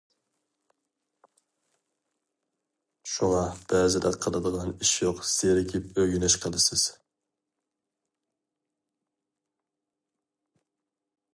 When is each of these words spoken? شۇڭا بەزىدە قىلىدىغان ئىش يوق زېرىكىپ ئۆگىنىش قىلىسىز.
شۇڭا 3.15 3.41
بەزىدە 3.73 4.11
قىلىدىغان 4.25 4.73
ئىش 4.85 4.93
يوق 5.03 5.21
زېرىكىپ 5.33 6.01
ئۆگىنىش 6.05 6.39
قىلىسىز. 6.47 6.87